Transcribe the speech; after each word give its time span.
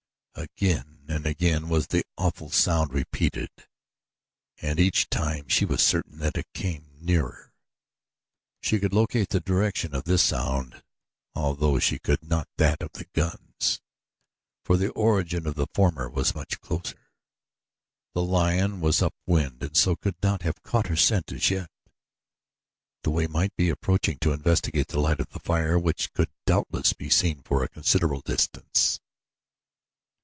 Again 0.33 1.05
and 1.07 1.25
again 1.25 1.69
was 1.69 1.87
the 1.87 2.03
awful 2.17 2.49
sound 2.49 2.93
repeated 2.93 3.49
and 4.59 4.79
each 4.79 5.09
time 5.09 5.47
she 5.49 5.65
was 5.65 5.83
certain 5.83 6.17
that 6.19 6.37
it 6.37 6.47
came 6.53 6.97
nearer. 6.99 7.53
She 8.61 8.79
could 8.79 8.93
locate 8.93 9.29
the 9.29 9.39
direction 9.41 9.93
of 9.93 10.05
this 10.05 10.23
sound 10.23 10.83
although 11.35 11.77
she 11.77 11.99
could 11.99 12.23
not 12.23 12.47
that 12.57 12.81
of 12.81 12.93
the 12.93 13.05
guns, 13.13 13.81
for 14.63 14.77
the 14.77 14.89
origin 14.91 15.45
of 15.45 15.55
the 15.55 15.67
former 15.75 16.09
was 16.09 16.33
much 16.33 16.59
closer. 16.61 17.11
The 18.13 18.23
lion 18.23 18.79
was 18.81 19.01
up 19.01 19.13
wind 19.27 19.61
and 19.61 19.75
so 19.77 19.95
could 19.95 20.15
not 20.23 20.41
have 20.41 20.63
caught 20.63 20.87
her 20.87 20.95
scent 20.95 21.31
as 21.33 21.51
yet, 21.51 21.69
though 23.03 23.17
he 23.17 23.27
might 23.27 23.55
be 23.57 23.69
approaching 23.69 24.17
to 24.19 24.31
investigate 24.33 24.87
the 24.87 25.01
light 25.01 25.19
of 25.19 25.29
the 25.29 25.39
fire 25.39 25.77
which 25.77 26.11
could 26.13 26.31
doubtless 26.47 26.93
be 26.93 27.09
seen 27.09 27.43
for 27.43 27.63
a 27.63 27.69
considerable 27.69 28.21
distance. 28.21 28.99